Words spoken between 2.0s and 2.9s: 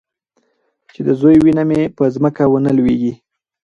ځمکه ونه